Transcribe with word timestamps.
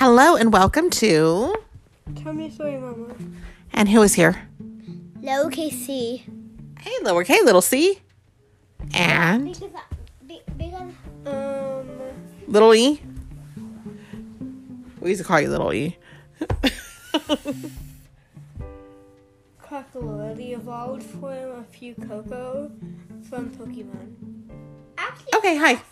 Hello 0.00 0.34
and 0.34 0.50
welcome 0.50 0.88
to. 0.88 1.54
Tell 2.22 2.32
me 2.32 2.46
a 2.46 2.50
story, 2.50 2.78
Mama. 2.78 3.14
And 3.74 3.86
who 3.86 4.00
is 4.00 4.14
here? 4.14 4.48
Lowercase 5.20 5.72
c. 5.72 6.24
Hey, 6.78 6.92
lower 7.02 7.22
K, 7.22 7.42
little 7.42 7.60
C. 7.60 7.98
And 8.94 9.44
Because, 9.52 10.40
because 10.56 10.92
Um, 11.26 11.86
little 12.48 12.74
E. 12.74 13.02
We 15.00 15.10
used 15.10 15.20
to 15.20 15.28
call 15.28 15.38
you 15.38 15.50
little 15.50 15.70
E. 15.70 15.98
Quackalola 19.62 20.40
evolved 20.40 21.02
from 21.02 21.24
a 21.24 21.62
Fuecoco 21.74 22.70
from 23.28 23.50
Pokemon. 23.50 24.14
Actually, 25.00 25.34
Okay, 25.36 25.56
hi. 25.56 25.82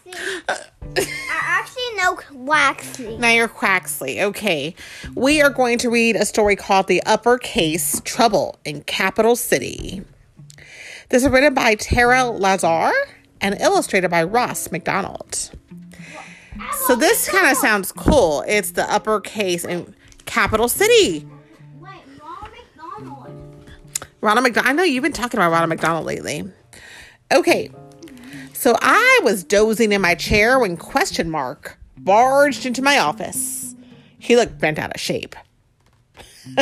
I 0.97 1.07
actually 1.31 1.95
know 1.97 2.17
Waxley. 2.47 3.19
Now 3.19 3.31
you're 3.31 3.49
Quaxly. 3.49 4.21
Okay. 4.21 4.75
We 5.15 5.41
are 5.41 5.51
going 5.51 5.79
to 5.79 5.89
read 5.91 6.17
a 6.17 6.27
story 6.27 6.55
called 6.55 6.87
The 6.87 7.03
Uppercase 7.05 8.03
Trouble 8.05 8.59
in 8.65 8.83
Capital 8.83 9.37
City. 9.37 10.03
This 11.09 11.25
is 11.25 11.31
written 11.31 11.55
by 11.55 11.77
Tara 11.77 12.25
Lazar 12.25 12.93
and 13.41 13.59
illustrated 13.61 14.11
by 14.11 14.25
Ross 14.25 14.71
MacDonald. 14.71 15.51
So 16.87 16.95
this 16.95 17.29
kind 17.31 17.51
of 17.51 17.57
sounds 17.57 17.93
cool. 17.93 18.45
It's 18.47 18.73
the 18.73 18.91
uppercase 18.93 19.65
in 19.65 19.95
Capital 20.27 20.69
City. 20.69 21.27
Wait, 21.81 21.93
Ronald 22.21 22.51
McDonald. 22.53 23.65
Ronald 24.21 24.45
McDonald. 24.45 24.71
I 24.71 24.73
know 24.75 24.83
you've 24.83 25.03
been 25.03 25.13
talking 25.13 25.39
about 25.39 25.53
Ronald 25.53 25.71
McDonald 25.71 26.05
lately. 26.05 26.45
Okay. 27.33 27.71
So 28.59 28.75
I 28.83 29.21
was 29.23 29.45
dozing 29.45 29.93
in 29.93 30.01
my 30.01 30.17
chair 30.17 30.59
when 30.59 30.77
question 30.77 31.31
mark 31.31 31.79
barged 31.97 32.67
into 32.67 32.83
my 32.83 32.99
office. 32.99 33.77
He 34.19 34.35
looked 34.35 34.59
bent 34.59 34.81
out 34.81 34.93
of 34.93 35.01
shape. 35.01 35.37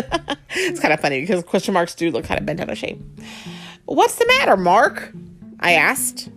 it's 0.51 0.79
kind 0.79 0.93
of 0.93 1.01
funny 1.01 1.23
because 1.23 1.43
question 1.45 1.73
marks 1.73 1.95
do 1.95 2.11
look 2.11 2.27
kind 2.27 2.39
of 2.39 2.45
bent 2.45 2.61
out 2.61 2.69
of 2.69 2.77
shape. 2.77 3.01
What's 3.87 4.17
the 4.17 4.27
matter, 4.27 4.59
Mark? 4.59 5.15
I 5.59 5.73
asked. 5.73 6.29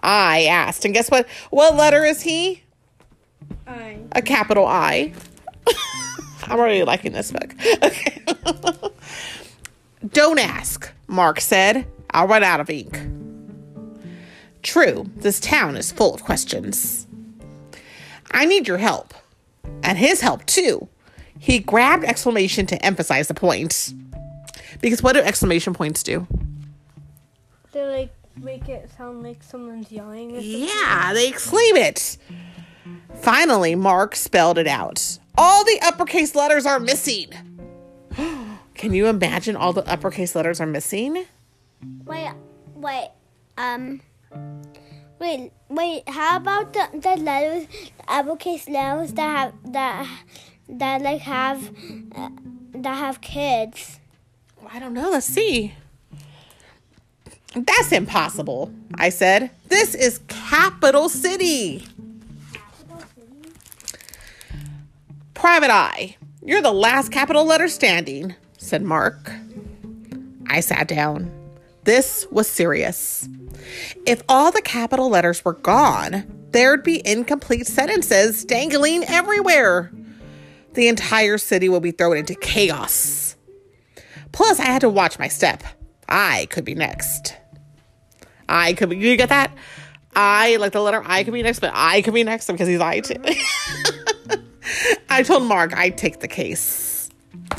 I 0.00 0.44
asked. 0.44 0.84
And 0.84 0.92
guess 0.92 1.10
what? 1.10 1.26
What 1.48 1.76
letter 1.76 2.04
is 2.04 2.20
he? 2.20 2.62
I. 3.66 3.96
a 4.12 4.20
capital 4.20 4.66
I. 4.66 5.14
I'm 6.42 6.60
already 6.60 6.84
liking 6.84 7.12
this 7.12 7.32
book. 7.32 7.54
Okay. 7.82 8.22
Don't 10.12 10.38
ask, 10.38 10.92
Mark 11.08 11.40
said. 11.40 11.86
I'll 12.10 12.28
run 12.28 12.42
out 12.42 12.60
of 12.60 12.68
ink. 12.68 13.09
True, 14.62 15.10
this 15.16 15.40
town 15.40 15.76
is 15.76 15.92
full 15.92 16.14
of 16.14 16.22
questions. 16.22 17.06
I 18.30 18.44
need 18.44 18.68
your 18.68 18.78
help. 18.78 19.14
And 19.82 19.98
his 19.98 20.20
help, 20.20 20.44
too. 20.46 20.88
He 21.38 21.58
grabbed 21.58 22.04
exclamation 22.04 22.66
to 22.66 22.84
emphasize 22.84 23.28
the 23.28 23.34
point. 23.34 23.94
Because 24.80 25.02
what 25.02 25.14
do 25.14 25.20
exclamation 25.20 25.74
points 25.74 26.02
do? 26.02 26.26
They 27.72 27.86
like 27.86 28.12
make 28.36 28.68
it 28.68 28.90
sound 28.96 29.22
like 29.22 29.42
someone's 29.42 29.90
yelling. 29.90 30.36
Yeah, 30.38 31.12
they 31.14 31.28
exclaim 31.28 31.76
it. 31.76 32.18
Finally, 33.16 33.74
Mark 33.74 34.16
spelled 34.16 34.58
it 34.58 34.66
out. 34.66 35.18
All 35.36 35.64
the 35.64 35.78
uppercase 35.82 36.34
letters 36.34 36.66
are 36.66 36.80
missing. 36.80 37.28
Can 38.74 38.94
you 38.94 39.06
imagine 39.06 39.56
all 39.56 39.72
the 39.72 39.86
uppercase 39.88 40.34
letters 40.34 40.60
are 40.60 40.66
missing? 40.66 41.24
Wait, 42.04 42.32
wait, 42.74 43.10
um, 43.56 44.00
wait, 45.18 45.52
wait. 45.68 46.08
How 46.08 46.36
about 46.36 46.72
the 46.72 46.88
the 46.92 47.16
letters, 47.16 47.66
uppercase 48.08 48.68
letters 48.68 49.12
that 49.14 49.52
have 49.62 49.72
that 49.72 50.06
that 50.68 51.02
like 51.02 51.20
have 51.22 51.70
uh, 52.16 52.30
that 52.74 52.94
have 52.94 53.20
kids? 53.20 54.00
I 54.72 54.78
don't 54.78 54.94
know. 54.94 55.10
Let's 55.10 55.26
see. 55.26 55.74
That's 57.54 57.90
impossible, 57.90 58.72
I 58.94 59.08
said. 59.08 59.50
This 59.66 59.94
is 59.94 60.20
Capital 60.28 61.08
City. 61.08 61.84
Capital 62.52 63.00
city. 63.16 63.50
Private 65.34 65.70
Eye, 65.70 66.16
you're 66.44 66.62
the 66.62 66.72
last 66.72 67.10
capital 67.10 67.44
letter 67.44 67.66
standing, 67.66 68.36
said 68.58 68.82
Mark. 68.82 69.32
I 70.48 70.60
sat 70.60 70.86
down. 70.86 71.32
This 71.82 72.26
was 72.30 72.48
serious. 72.48 73.28
If 74.06 74.22
all 74.28 74.50
the 74.50 74.62
capital 74.62 75.08
letters 75.08 75.44
were 75.44 75.54
gone, 75.54 76.24
there'd 76.50 76.82
be 76.82 77.06
incomplete 77.06 77.66
sentences 77.66 78.44
dangling 78.44 79.04
everywhere. 79.04 79.92
The 80.74 80.88
entire 80.88 81.38
city 81.38 81.68
would 81.68 81.82
be 81.82 81.90
thrown 81.90 82.16
into 82.16 82.34
chaos. 82.34 83.36
Plus, 84.32 84.60
I 84.60 84.66
had 84.66 84.80
to 84.82 84.88
watch 84.88 85.18
my 85.18 85.28
step. 85.28 85.62
I 86.08 86.46
could 86.50 86.64
be 86.64 86.74
next. 86.74 87.36
I 88.48 88.72
could 88.74 88.90
be, 88.90 88.96
you 88.96 89.16
get 89.16 89.28
that? 89.28 89.52
I, 90.14 90.56
like 90.56 90.72
the 90.72 90.80
letter 90.80 91.02
I 91.04 91.24
could 91.24 91.32
be 91.32 91.42
next, 91.42 91.60
but 91.60 91.72
I 91.74 92.02
could 92.02 92.14
be 92.14 92.24
next 92.24 92.46
because 92.46 92.68
he's 92.68 92.80
I 92.80 93.00
too. 93.00 93.22
I 95.08 95.22
told 95.22 95.44
Mark 95.44 95.76
I'd 95.76 95.96
take 95.96 96.20
the 96.20 96.28
case. 96.28 97.10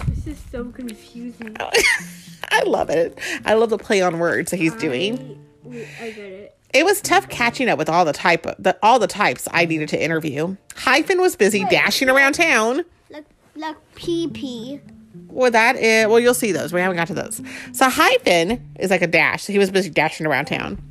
This 0.08 0.28
is 0.28 0.44
so 0.52 0.66
confusing. 0.66 1.56
I 2.52 2.64
love 2.64 2.90
it. 2.90 3.18
I 3.46 3.54
love 3.54 3.70
the 3.70 3.78
play 3.78 4.02
on 4.02 4.20
words 4.20 4.52
that 4.52 4.58
he's 4.58 4.76
doing. 4.76 5.42
I, 5.66 6.12
get 6.12 6.18
it. 6.18 6.58
It 6.74 6.86
was 6.86 7.02
tough 7.02 7.30
catching 7.30 7.70
up 7.70 7.78
with 7.78 7.90
all 7.90 8.06
the 8.06 8.14
type 8.14 8.44
the, 8.58 8.78
all 8.82 9.00
the 9.00 9.08
types 9.08 9.48
I 9.52 9.66
needed 9.66 9.90
to 9.90 10.02
interview. 10.02 10.56
Hyphen 10.76 11.20
was 11.20 11.36
busy 11.36 11.66
dashing 11.66 12.10
around 12.10 12.34
town. 12.34 12.84
Like 13.10 13.26
like 13.56 13.76
PP. 13.96 14.82
Well, 15.28 15.52
that 15.52 15.76
is, 15.76 16.08
well, 16.08 16.20
you'll 16.20 16.34
see 16.34 16.52
those. 16.52 16.72
We 16.72 16.80
haven't 16.80 16.98
got 16.98 17.08
to 17.08 17.14
those. 17.14 17.42
So 17.74 17.90
hyphen 17.90 18.74
is 18.80 18.90
like 18.90 19.02
a 19.02 19.08
dash. 19.08 19.46
He 19.46 19.58
was 19.58 19.70
busy 19.70 19.90
dashing 19.90 20.26
around 20.26 20.46
town. 20.46 20.82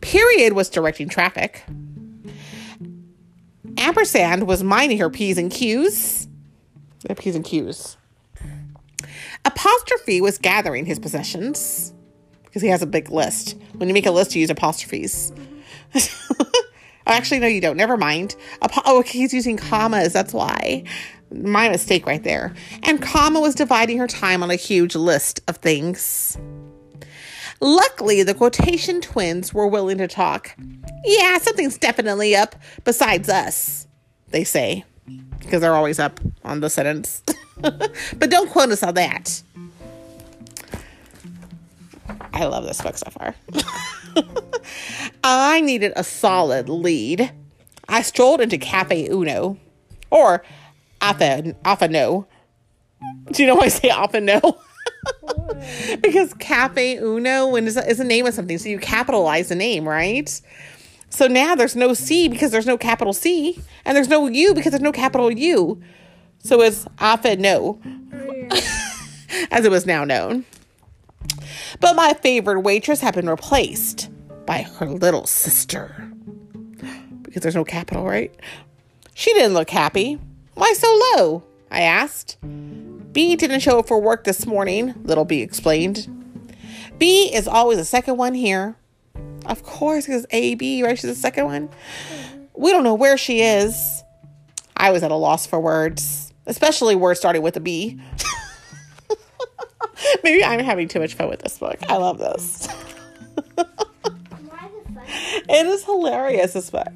Period 0.00 0.52
was 0.52 0.68
directing 0.68 1.08
traffic. 1.08 1.64
Ampersand 3.78 4.46
was 4.46 4.62
minding 4.62 4.98
her 4.98 5.08
P's 5.08 5.38
and 5.38 5.50
Q's. 5.50 6.28
The 7.04 7.14
P's 7.14 7.34
and 7.34 7.44
Q's. 7.44 7.96
Apostrophe 9.44 10.20
was 10.20 10.36
gathering 10.36 10.84
his 10.84 10.98
possessions 10.98 11.94
because 12.50 12.62
he 12.62 12.68
has 12.68 12.82
a 12.82 12.86
big 12.86 13.10
list. 13.10 13.56
When 13.76 13.88
you 13.88 13.94
make 13.94 14.06
a 14.06 14.10
list, 14.10 14.34
you 14.34 14.40
use 14.40 14.50
apostrophes. 14.50 15.32
Actually, 17.06 17.38
no, 17.38 17.46
you 17.46 17.60
don't. 17.60 17.76
Never 17.76 17.96
mind. 17.96 18.34
Apo- 18.60 18.82
oh, 18.84 19.02
he's 19.02 19.32
using 19.32 19.56
commas. 19.56 20.12
That's 20.12 20.34
why. 20.34 20.82
My 21.32 21.68
mistake 21.68 22.06
right 22.06 22.22
there. 22.22 22.54
And 22.82 23.00
comma 23.00 23.40
was 23.40 23.54
dividing 23.54 23.98
her 23.98 24.08
time 24.08 24.42
on 24.42 24.50
a 24.50 24.56
huge 24.56 24.96
list 24.96 25.40
of 25.46 25.58
things. 25.58 26.36
Luckily, 27.60 28.24
the 28.24 28.34
quotation 28.34 29.00
twins 29.00 29.54
were 29.54 29.66
willing 29.66 29.98
to 29.98 30.08
talk. 30.08 30.56
Yeah, 31.04 31.38
something's 31.38 31.78
definitely 31.78 32.34
up 32.34 32.56
besides 32.84 33.28
us, 33.28 33.86
they 34.28 34.44
say, 34.44 34.84
because 35.38 35.60
they're 35.60 35.74
always 35.74 35.98
up 35.98 36.18
on 36.42 36.60
the 36.60 36.70
sentence. 36.70 37.22
but 37.60 38.30
don't 38.30 38.50
quote 38.50 38.70
us 38.70 38.82
on 38.82 38.94
that. 38.94 39.42
I 42.32 42.44
love 42.44 42.64
this 42.64 42.80
book 42.80 42.96
so 42.96 43.10
far. 43.10 43.34
I 45.24 45.60
needed 45.60 45.92
a 45.96 46.04
solid 46.04 46.68
lead. 46.68 47.32
I 47.88 48.02
strolled 48.02 48.40
into 48.40 48.58
Cafe 48.58 49.08
Uno, 49.08 49.58
or 50.10 50.44
Alpha, 51.00 51.54
Alpha 51.64 51.88
No. 51.88 52.26
Do 53.32 53.42
you 53.42 53.48
know 53.48 53.56
why 53.56 53.64
I 53.64 53.68
say 53.68 53.88
Alpha 53.88 54.20
No? 54.20 54.40
because 56.02 56.34
Cafe 56.34 56.96
Uno 56.96 57.56
is 57.56 57.76
a, 57.76 58.04
name 58.04 58.26
of 58.26 58.34
something, 58.34 58.58
so 58.58 58.68
you 58.68 58.78
capitalize 58.78 59.48
the 59.48 59.54
name, 59.54 59.88
right? 59.88 60.40
So 61.08 61.26
now 61.26 61.54
there's 61.54 61.74
no 61.74 61.94
C 61.94 62.28
because 62.28 62.50
there's 62.52 62.66
no 62.66 62.78
capital 62.78 63.12
C, 63.12 63.60
and 63.84 63.96
there's 63.96 64.08
no 64.08 64.28
U 64.28 64.54
because 64.54 64.70
there's 64.72 64.82
no 64.82 64.92
capital 64.92 65.30
U. 65.30 65.80
So 66.38 66.60
it's 66.62 66.86
Alpha 66.98 67.36
No, 67.36 67.80
as 69.50 69.64
it 69.64 69.70
was 69.70 69.86
now 69.86 70.04
known. 70.04 70.44
But 71.78 71.94
my 71.94 72.14
favorite 72.14 72.60
waitress 72.60 73.00
had 73.00 73.14
been 73.14 73.28
replaced 73.28 74.08
by 74.46 74.62
her 74.62 74.86
little 74.86 75.26
sister. 75.26 76.10
Because 77.22 77.42
there's 77.42 77.54
no 77.54 77.64
capital, 77.64 78.04
right? 78.04 78.34
She 79.14 79.32
didn't 79.34 79.54
look 79.54 79.70
happy. 79.70 80.18
Why 80.54 80.72
so 80.72 81.00
low? 81.16 81.44
I 81.70 81.82
asked. 81.82 82.36
B 83.12 83.36
didn't 83.36 83.60
show 83.60 83.78
up 83.78 83.88
for 83.88 84.00
work 84.00 84.24
this 84.24 84.46
morning, 84.46 84.94
little 85.04 85.24
B 85.24 85.40
explained. 85.40 86.08
B 86.98 87.32
is 87.32 87.46
always 87.46 87.78
the 87.78 87.84
second 87.84 88.16
one 88.16 88.34
here. 88.34 88.76
Of 89.46 89.62
course, 89.62 90.06
because 90.06 90.26
A, 90.30 90.54
B, 90.54 90.82
right? 90.82 90.98
She's 90.98 91.10
the 91.10 91.14
second 91.14 91.46
one. 91.46 91.70
We 92.54 92.72
don't 92.72 92.84
know 92.84 92.94
where 92.94 93.16
she 93.16 93.40
is. 93.42 94.02
I 94.76 94.90
was 94.90 95.02
at 95.02 95.10
a 95.10 95.16
loss 95.16 95.46
for 95.46 95.60
words, 95.60 96.32
especially 96.46 96.94
words 96.94 97.20
starting 97.20 97.42
with 97.42 97.56
a 97.56 97.60
B. 97.60 98.00
Maybe 100.24 100.44
I'm 100.44 100.60
having 100.60 100.88
too 100.88 101.00
much 101.00 101.14
fun 101.14 101.28
with 101.28 101.40
this 101.40 101.58
book. 101.58 101.76
I 101.88 101.96
love 101.96 102.18
this. 102.18 102.68
It 105.48 105.66
is 105.66 105.84
hilarious, 105.84 106.52
this 106.52 106.70
book. 106.70 106.86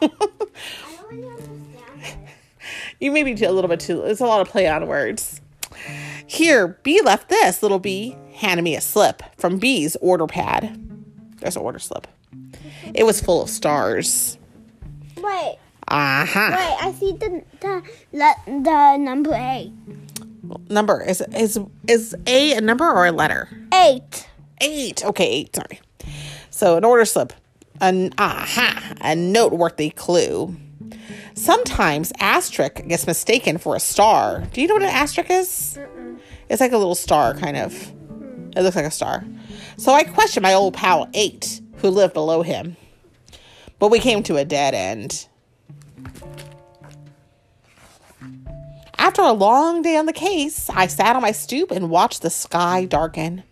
I 0.00 0.08
don't 0.08 0.30
really 1.10 1.26
understand 1.28 2.02
it. 2.02 2.16
You 3.00 3.10
may 3.12 3.22
be 3.22 3.32
a 3.44 3.52
little 3.52 3.68
bit 3.68 3.80
too. 3.80 4.02
It's 4.04 4.20
a 4.20 4.26
lot 4.26 4.40
of 4.40 4.48
play 4.48 4.66
on 4.68 4.86
words. 4.86 5.40
Here, 6.26 6.78
B 6.82 7.02
left 7.02 7.28
this. 7.28 7.62
Little 7.62 7.78
B 7.78 8.16
handed 8.34 8.62
me 8.62 8.74
a 8.76 8.80
slip 8.80 9.22
from 9.36 9.58
B's 9.58 9.96
order 10.00 10.26
pad. 10.26 10.78
There's 11.40 11.56
an 11.56 11.62
order 11.62 11.78
slip. 11.78 12.06
It 12.94 13.04
was 13.04 13.20
full 13.20 13.42
of 13.42 13.50
stars. 13.50 14.38
Wait, 15.18 15.58
Uh 15.88 16.24
huh. 16.24 16.50
wait. 16.56 16.76
I 16.86 16.92
see 16.98 17.12
the 17.12 17.42
the 17.60 17.82
le- 18.12 18.62
the 18.62 18.96
number 18.96 19.34
eight. 19.34 19.72
Number 20.68 21.02
is 21.02 21.20
is 21.36 21.58
is 21.86 22.14
A 22.26 22.54
a 22.56 22.60
number 22.60 22.88
or 22.88 23.06
a 23.06 23.12
letter? 23.12 23.48
Eight. 23.72 24.28
Eight. 24.60 25.04
Okay, 25.04 25.26
eight. 25.26 25.56
Sorry. 25.56 25.80
So 26.50 26.76
an 26.76 26.84
order 26.84 27.04
slip, 27.04 27.32
an 27.80 28.12
aha, 28.18 28.94
a 29.00 29.16
noteworthy 29.16 29.90
clue. 29.90 30.56
Sometimes 31.34 32.12
asterisk 32.20 32.86
gets 32.86 33.06
mistaken 33.06 33.58
for 33.58 33.74
a 33.74 33.80
star. 33.80 34.44
Do 34.52 34.60
you 34.60 34.68
know 34.68 34.74
what 34.74 34.82
an 34.82 34.90
asterisk 34.90 35.30
is? 35.30 35.78
It's 36.48 36.60
like 36.60 36.72
a 36.72 36.78
little 36.78 36.94
star, 36.94 37.34
kind 37.34 37.56
of. 37.56 37.74
It 38.54 38.62
looks 38.62 38.76
like 38.76 38.84
a 38.84 38.90
star. 38.90 39.24
So 39.78 39.92
I 39.92 40.04
questioned 40.04 40.42
my 40.42 40.52
old 40.52 40.74
pal 40.74 41.08
Eight, 41.14 41.60
who 41.76 41.88
lived 41.88 42.12
below 42.12 42.42
him. 42.42 42.76
But 43.78 43.90
we 43.90 43.98
came 43.98 44.22
to 44.24 44.36
a 44.36 44.44
dead 44.44 44.74
end. 44.74 45.26
After 49.12 49.24
a 49.24 49.32
long 49.32 49.82
day 49.82 49.98
on 49.98 50.06
the 50.06 50.12
case, 50.14 50.70
I 50.70 50.86
sat 50.86 51.16
on 51.16 51.20
my 51.20 51.32
stoop 51.32 51.70
and 51.70 51.90
watched 51.90 52.22
the 52.22 52.30
sky 52.30 52.86
darken. 52.86 53.42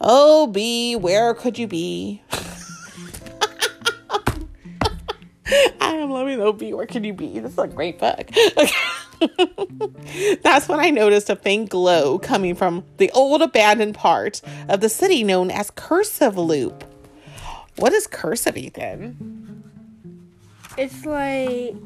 Oh, 0.00 0.48
B, 0.48 0.96
where 0.96 1.32
could 1.32 1.60
you 1.60 1.68
be? 1.68 2.24
I 5.80 5.94
am 5.94 6.10
loving 6.10 6.40
Oh, 6.40 6.52
B, 6.52 6.74
where 6.74 6.86
could 6.86 7.04
you 7.04 7.12
be? 7.12 7.38
This 7.38 7.52
is 7.52 7.58
a 7.58 7.68
great 7.68 8.00
book. 8.00 8.30
That's 10.42 10.68
when 10.68 10.80
I 10.80 10.90
noticed 10.90 11.30
a 11.30 11.36
faint 11.36 11.70
glow 11.70 12.18
coming 12.18 12.56
from 12.56 12.82
the 12.96 13.12
old 13.12 13.42
abandoned 13.42 13.94
part 13.94 14.42
of 14.68 14.80
the 14.80 14.88
city 14.88 15.22
known 15.22 15.52
as 15.52 15.70
Cursive 15.70 16.36
Loop. 16.36 16.82
What 17.76 17.92
is 17.92 18.08
cursive, 18.08 18.56
Ethan? 18.56 19.62
It's 20.76 21.06
like 21.06 21.76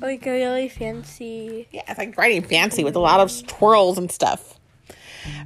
like 0.00 0.24
really 0.24 0.68
fancy. 0.68 1.68
Yeah, 1.70 1.82
it's 1.88 1.98
like 1.98 2.16
writing 2.16 2.42
fancy 2.42 2.84
with 2.84 2.96
a 2.96 3.00
lot 3.00 3.20
of 3.20 3.46
twirls 3.46 3.98
and 3.98 4.10
stuff. 4.10 4.58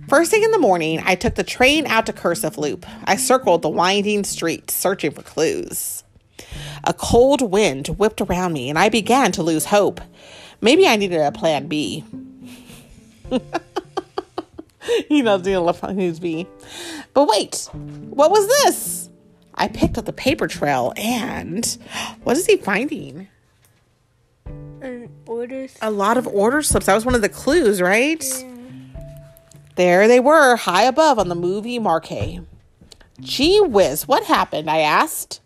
First 0.08 0.31
thing 0.31 0.43
in 0.43 0.50
the 0.50 0.58
morning, 0.58 1.00
I 1.05 1.14
took 1.14 1.35
the 1.37 1.44
train 1.44 1.87
out 1.87 2.06
to 2.06 2.12
Cursive 2.12 2.58
Loop. 2.58 2.85
I 3.05 3.17
circled 3.17 3.62
the 3.62 3.69
winding 3.69 4.25
streets, 4.25 4.75
searching 4.75 5.12
for 5.12 5.23
clues. 5.23 6.05
A 6.85 6.93
cold 6.93 7.50
wind 7.50 7.88
whipped 7.88 8.20
around 8.20 8.52
me, 8.52 8.69
and 8.69 8.79
I 8.79 8.88
began 8.88 9.32
to 9.32 9.43
lose 9.43 9.67
hope. 9.67 10.00
Maybe 10.61 10.87
I 10.87 10.97
needed 10.97 11.20
a 11.20 11.32
plan 11.32 11.67
B. 11.67 12.05
you 15.08 15.23
know, 15.23 15.38
doing 15.38 15.69
a 15.69 15.73
plan 15.73 16.14
B. 16.14 16.47
But 17.14 17.29
wait, 17.29 17.69
what 17.73 18.31
was 18.31 18.47
this? 18.64 19.08
I 19.55 19.69
picked 19.69 19.99
up 19.99 20.06
the 20.06 20.12
paper 20.12 20.49
trail, 20.49 20.93
and 20.97 21.64
what 22.23 22.37
is 22.37 22.47
he 22.47 22.56
finding? 22.56 23.29
And 25.00 25.11
orders. 25.26 25.79
a 25.81 25.91
lot 25.91 26.19
of 26.19 26.26
order 26.26 26.61
slips. 26.61 26.85
That 26.85 26.94
was 26.94 27.06
one 27.06 27.14
of 27.14 27.23
the 27.23 27.29
clues, 27.31 27.81
right? 27.81 28.23
There 29.76 30.06
they 30.06 30.20
were, 30.20 30.56
high 30.56 30.82
above 30.82 31.19
on 31.19 31.29
the 31.29 31.35
movie 31.35 31.79
marquee. 31.79 32.41
Gee 33.20 33.61
whiz, 33.61 34.06
what 34.06 34.25
happened? 34.25 34.69
I 34.69 34.81
asked. 34.81 35.41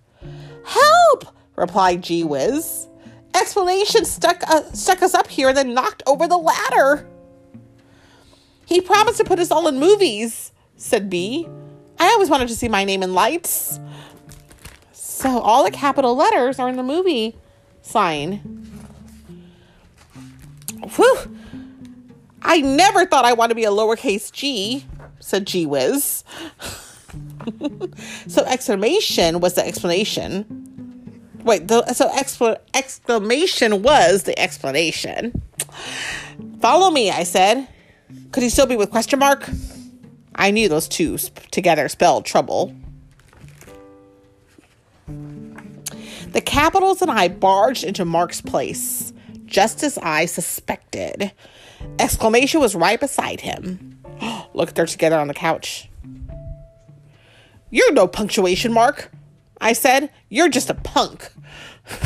Help! 0.65 1.27
replied 1.55 2.03
Gee 2.03 2.25
whiz. 2.25 2.89
Explanation 3.33 4.05
stuck, 4.05 4.43
uh, 4.49 4.63
stuck 4.73 5.03
us 5.03 5.15
up 5.15 5.29
here 5.29 5.49
and 5.49 5.57
then 5.57 5.73
knocked 5.73 6.03
over 6.05 6.27
the 6.27 6.37
ladder. 6.37 7.07
He 8.67 8.81
promised 8.81 9.19
to 9.19 9.25
put 9.25 9.39
us 9.39 9.53
all 9.53 9.69
in 9.69 9.79
movies, 9.79 10.51
said 10.77 11.09
B. 11.09 11.47
I 12.01 12.07
always 12.09 12.29
wanted 12.29 12.49
to 12.49 12.57
see 12.57 12.69
my 12.69 12.85
name 12.85 13.05
in 13.05 13.15
lights. 13.15 13.79
So 14.91 15.39
all 15.39 15.63
the 15.63 15.71
capital 15.71 16.17
letters 16.17 16.59
are 16.59 16.69
in 16.69 16.77
the 16.77 16.83
movie 16.83 17.37
sign. 17.83 18.64
Whew. 20.91 21.37
I 22.43 22.61
never 22.61 23.07
thought 23.07 23.25
I 23.25 23.33
wanted 23.33 23.51
to 23.51 23.55
be 23.55 23.65
a 23.65 23.71
lowercase 23.71 24.31
g, 24.31 24.85
said 25.19 25.47
Gee 25.47 25.67
Whiz. 25.67 26.25
so 28.27 28.45
exclamation 28.45 29.41
was 29.41 29.55
the 29.55 29.67
explanation. 29.67 31.25
Wait, 31.43 31.69
the, 31.69 31.93
so 31.93 32.09
expl- 32.11 32.59
exclamation 32.75 33.83
was 33.83 34.25
the 34.25 34.39
explanation. 34.39 35.43
Follow 36.61 36.91
me, 36.91 37.11
I 37.11 37.23
said. 37.25 37.69
Could 38.33 38.43
he 38.43 38.49
still 38.49 38.67
be 38.67 38.77
with 38.77 38.91
question 38.91 39.19
mark? 39.19 39.49
I 40.35 40.51
knew 40.51 40.69
those 40.69 40.89
two 40.89 41.17
sp- 41.17 41.49
together 41.51 41.89
spelled 41.89 42.25
trouble. 42.25 42.75
The 45.07 46.41
Capitals 46.41 47.01
and 47.01 47.11
I 47.11 47.29
barged 47.29 47.85
into 47.85 48.05
Mark's 48.05 48.41
place, 48.41 49.13
just 49.45 49.83
as 49.83 49.99
I 49.99 50.27
suspected. 50.27 51.33
Exclamation 51.99 52.61
was 52.61 52.75
right 52.75 52.99
beside 52.99 53.41
him. 53.41 53.99
Look, 54.55 54.75
they're 54.75 54.87
together 54.87 55.19
on 55.19 55.29
the 55.29 55.35
couch. 55.35 55.89
You're 57.71 57.93
no 57.93 58.07
punctuation 58.07 58.73
mark, 58.73 59.11
I 59.61 59.73
said. 59.73 60.11
You're 60.29 60.49
just 60.49 60.71
a 60.71 60.75
punk. 60.75 61.31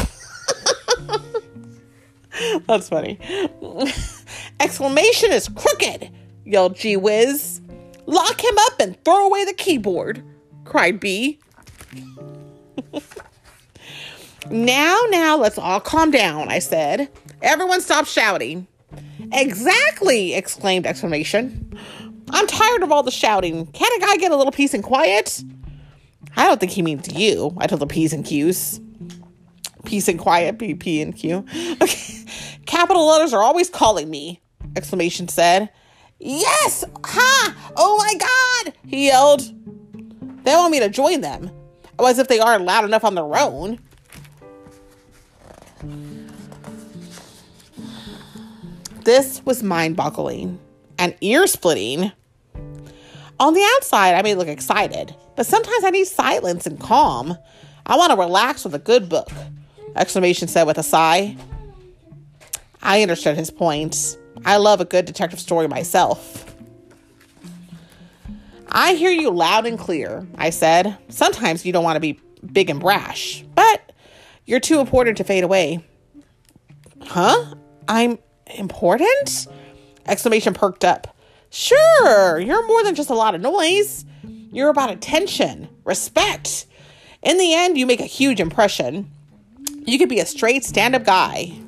That's 2.67 2.89
funny. 2.89 3.19
Exclamation 4.61 5.33
is 5.33 5.49
crooked, 5.49 6.11
yelled 6.45 6.77
Gee 6.77 6.97
Whiz. 6.97 7.61
Lock 8.07 8.43
him 8.43 8.57
up 8.59 8.81
and 8.81 9.03
throw 9.05 9.27
away 9.27 9.45
the 9.45 9.53
keyboard, 9.53 10.23
cried 10.65 11.01
B. 11.01 11.39
Now, 14.51 15.03
now, 15.11 15.37
let's 15.37 15.59
all 15.59 15.81
calm 15.81 16.11
down, 16.11 16.49
I 16.49 16.59
said. 16.59 17.09
Everyone 17.43 17.81
stop 17.81 18.07
shouting. 18.07 18.67
Exactly, 19.33 20.35
exclaimed 20.35 20.87
exclamation. 20.87 21.79
I'm 22.31 22.47
tired 22.47 22.83
of 22.83 22.93
all 22.93 23.03
the 23.03 23.11
shouting. 23.11 23.67
Can't 23.67 24.03
a 24.03 24.07
guy 24.07 24.17
get 24.17 24.33
a 24.33 24.37
little 24.37 24.53
peace 24.53 24.75
and 24.75 24.83
quiet? 24.83 25.43
I 26.37 26.47
don't 26.47 26.61
think 26.61 26.73
he 26.73 26.83
means 26.83 27.13
you. 27.13 27.55
I 27.59 27.67
told 27.67 27.81
the 27.81 27.87
P's 27.87 28.13
and 28.13 28.25
Q's. 28.25 28.81
Peace 29.85 30.09
and 30.09 30.19
quiet, 30.19 30.59
P, 30.59 30.75
P 30.75 31.01
and 31.01 31.17
Q. 31.17 31.45
Capital 32.67 33.07
letters 33.07 33.33
are 33.33 33.43
always 33.43 33.71
calling 33.71 34.11
me, 34.11 34.43
exclamation 34.77 35.29
said. 35.29 35.71
Yes! 36.19 36.85
Ha! 37.07 37.73
Oh 37.77 37.97
my 37.97 38.15
god! 38.15 38.75
He 38.87 39.07
yelled. 39.07 39.43
They 40.45 40.55
want 40.55 40.73
me 40.73 40.81
to 40.81 40.89
join 40.89 41.21
them. 41.21 41.51
As 41.99 42.19
if 42.19 42.29
they 42.29 42.41
aren't 42.41 42.65
loud 42.65 42.85
enough 42.85 43.05
on 43.05 43.15
their 43.15 43.39
own. 43.39 43.81
This 49.09 49.43
was 49.47 49.63
mind 49.63 49.97
boggling 49.97 50.61
and 50.99 51.15
ear 51.23 51.47
splitting. 51.47 52.13
On 53.41 53.55
the 53.55 53.67
outside, 53.77 54.15
I 54.15 54.21
may 54.21 54.35
look 54.35 54.49
excited, 54.49 55.15
but 55.35 55.47
sometimes 55.47 55.83
I 55.83 55.89
need 55.89 56.05
silence 56.05 56.67
and 56.67 56.79
calm. 56.79 57.35
I 57.87 57.97
want 57.97 58.13
to 58.13 58.19
relax 58.19 58.65
with 58.65 58.75
a 58.75 58.79
good 58.79 59.09
book, 59.09 59.31
exclamation 59.97 60.47
said 60.47 60.65
with 60.65 60.77
a 60.77 60.83
sigh. 60.83 61.39
I 62.83 63.01
understood 63.01 63.39
his 63.39 63.51
point. 63.51 64.19
I 64.45 64.59
love 64.59 64.83
a 64.83 64.85
good 64.85 65.07
detective 65.07 65.41
story 65.41 65.69
myself. 65.69 66.55
I 68.69 68.93
hear 68.93 69.11
you 69.11 69.31
loud 69.31 69.65
and 69.65 69.79
clear, 69.79 70.27
I 70.37 70.51
said. 70.51 70.99
Sometimes 71.09 71.65
you 71.65 71.73
don't 71.73 71.83
want 71.83 71.97
to 71.97 72.01
be 72.01 72.21
big 72.53 72.69
and 72.69 72.79
brash, 72.79 73.43
but 73.55 73.91
you're 74.45 74.61
too 74.61 74.81
important 74.81 75.17
to 75.17 75.25
fade 75.25 75.45
away. 75.45 75.83
Huh? 77.01 77.55
I'm 77.89 78.19
important? 78.55 79.47
Exclamation 80.07 80.55
perked 80.55 80.85
up. 80.85 81.15
Sure, 81.51 82.39
you're 82.39 82.67
more 82.67 82.85
than 82.85 82.95
just 82.95 83.11
a 83.11 83.15
lot 83.15 83.35
of 83.35 83.41
noise. 83.41 84.05
You're 84.53 84.69
about 84.69 84.91
attention, 84.91 85.69
respect. 85.85 86.67
In 87.23 87.39
the 87.39 87.55
end, 87.55 87.79
you 87.79 87.87
make 87.87 88.01
a 88.01 88.05
huge 88.05 88.41
impression. 88.41 89.11
You 89.85 89.99
could 89.99 90.09
be 90.09 90.21
a 90.21 90.27
straight 90.27 90.65
stand 90.65 90.95
up 90.95 91.05
guy. 91.05 91.59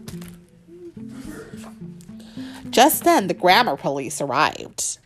Just 2.70 3.04
then, 3.04 3.26
the 3.26 3.34
grammar 3.34 3.76
police 3.76 4.20
arrived. 4.20 4.98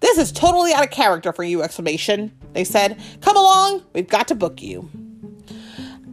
This 0.00 0.18
is 0.18 0.32
totally 0.32 0.72
out 0.72 0.84
of 0.84 0.90
character 0.90 1.32
for 1.32 1.44
you! 1.44 1.62
Exclamation. 1.62 2.32
They 2.52 2.64
said, 2.64 3.00
Come 3.20 3.36
along, 3.36 3.82
we've 3.94 4.08
got 4.08 4.28
to 4.28 4.34
book 4.34 4.60
you. 4.60 4.90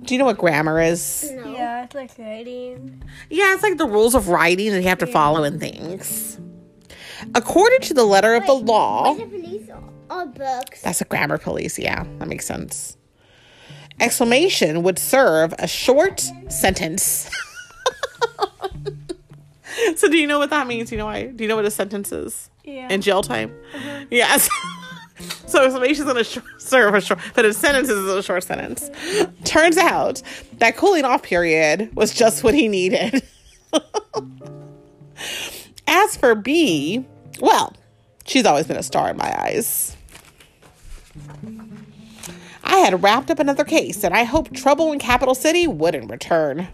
Do 0.03 0.13
you 0.13 0.19
know 0.19 0.25
what 0.25 0.37
grammar 0.37 0.79
is? 0.79 1.31
No. 1.33 1.50
It's 1.83 1.95
like 1.95 2.11
writing. 2.17 3.03
Yeah, 3.29 3.53
it's 3.53 3.63
like 3.63 3.77
the 3.77 3.87
rules 3.87 4.15
of 4.15 4.27
writing 4.27 4.71
that 4.71 4.81
you 4.81 4.87
have 4.87 4.99
to 4.99 5.07
follow 5.07 5.43
in 5.43 5.59
things. 5.59 6.39
According 7.35 7.81
to 7.81 7.93
the 7.93 8.03
letter 8.03 8.35
of 8.35 8.45
the 8.45 8.53
law, 8.53 9.15
or 10.09 10.25
books. 10.25 10.81
that's 10.81 11.01
a 11.01 11.05
grammar 11.05 11.37
police. 11.37 11.79
Yeah, 11.79 12.05
that 12.19 12.27
makes 12.27 12.45
sense. 12.45 12.97
Exclamation 13.99 14.83
would 14.83 14.97
serve 14.97 15.53
a 15.59 15.67
short 15.67 16.21
sentence. 16.49 17.29
so 19.95 20.09
do 20.09 20.17
you 20.17 20.27
know 20.27 20.39
what 20.39 20.49
that 20.49 20.67
means? 20.67 20.89
Do 20.89 20.95
you 20.95 20.99
know 20.99 21.05
why? 21.05 21.27
Do 21.27 21.43
you 21.43 21.47
know 21.47 21.55
what 21.55 21.65
a 21.65 21.71
sentence 21.71 22.11
is? 22.11 22.49
Yeah. 22.63 22.89
In 22.89 23.01
jail 23.01 23.21
time? 23.21 23.53
Yes. 24.09 24.49
so 25.47 25.65
information's 25.65 26.07
gonna 26.07 26.23
sh- 26.23 26.37
serve 26.57 26.93
a 26.93 27.01
short, 27.01 27.19
but 27.35 27.45
a 27.45 27.53
sentence 27.53 27.89
is 27.89 28.05
a 28.07 28.23
short 28.23 28.43
sentence. 28.43 28.89
Turns 29.43 29.77
out 29.77 30.21
that 30.59 30.77
cooling 30.77 31.05
off 31.05 31.23
period 31.23 31.95
was 31.95 32.13
just 32.13 32.43
what 32.43 32.53
he 32.53 32.67
needed. 32.67 33.23
As 35.87 36.15
for 36.15 36.35
B, 36.35 37.05
well, 37.39 37.73
she's 38.25 38.45
always 38.45 38.67
been 38.67 38.77
a 38.77 38.83
star 38.83 39.09
in 39.09 39.17
my 39.17 39.41
eyes. 39.41 39.95
I 42.63 42.77
had 42.77 43.03
wrapped 43.03 43.29
up 43.31 43.39
another 43.39 43.65
case, 43.65 44.03
and 44.03 44.13
I 44.13 44.23
hoped 44.23 44.53
trouble 44.53 44.91
in 44.93 44.99
Capital 44.99 45.35
City 45.35 45.67
wouldn't 45.67 46.09
return. 46.09 46.69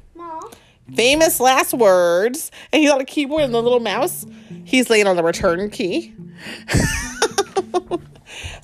Famous 0.95 1.39
last 1.39 1.73
words. 1.73 2.51
And 2.71 2.81
he's 2.81 2.91
on 2.91 3.01
a 3.01 3.05
keyboard 3.05 3.43
and 3.43 3.53
the 3.53 3.61
little 3.61 3.79
mouse. 3.79 4.25
He's 4.63 4.89
laying 4.89 5.07
on 5.07 5.15
the 5.15 5.23
return 5.23 5.69
key. 5.69 6.13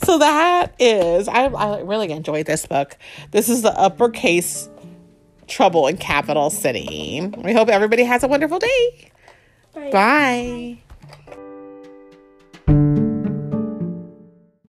so 0.03 0.17
that 0.19 0.73
is, 0.79 1.27
I, 1.27 1.45
I 1.45 1.81
really 1.81 2.11
enjoyed 2.11 2.45
this 2.45 2.65
book. 2.65 2.97
This 3.31 3.49
is 3.49 3.61
the 3.61 3.77
uppercase 3.77 4.69
trouble 5.47 5.87
in 5.87 5.97
Capital 5.97 6.49
City. 6.49 7.31
We 7.43 7.53
hope 7.53 7.69
everybody 7.69 8.03
has 8.03 8.23
a 8.23 8.27
wonderful 8.27 8.59
day. 8.59 9.11
Bye. 9.73 9.89
Bye. 9.91 10.77